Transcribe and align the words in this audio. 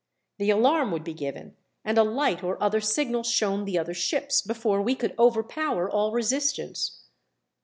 The 0.39 0.49
alarm 0.49 0.89
would 0.93 1.03
be 1.03 1.13
given, 1.13 1.55
and 1.85 1.95
a 1.99 2.03
light 2.03 2.43
or 2.43 2.57
other 2.59 2.81
signal 2.81 3.21
shown 3.21 3.65
the 3.65 3.77
other 3.77 3.93
ships, 3.93 4.41
before 4.41 4.81
we 4.81 4.95
could 4.95 5.13
overpower 5.19 5.87
all 5.87 6.11
resistance. 6.11 7.03